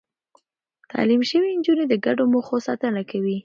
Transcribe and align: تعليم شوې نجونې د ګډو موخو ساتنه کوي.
تعليم 0.91 1.21
شوې 1.29 1.49
نجونې 1.57 1.85
د 1.89 1.93
ګډو 2.05 2.23
موخو 2.33 2.57
ساتنه 2.67 3.01
کوي. 3.11 3.37